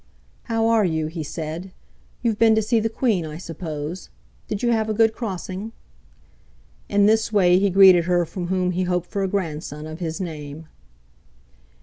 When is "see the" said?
2.63-2.89